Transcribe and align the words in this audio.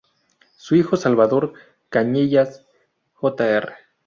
Su 0.57 0.73
hijo 0.75 0.97
Salvador 0.97 1.53
Cañellas, 1.89 2.65
Jr. 3.13 3.71